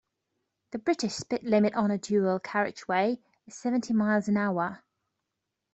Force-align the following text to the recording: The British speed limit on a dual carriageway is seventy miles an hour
The 0.71 0.79
British 0.79 1.13
speed 1.13 1.43
limit 1.43 1.75
on 1.75 1.91
a 1.91 1.99
dual 1.99 2.39
carriageway 2.39 3.19
is 3.45 3.53
seventy 3.53 3.93
miles 3.93 4.27
an 4.27 4.35
hour 4.35 4.81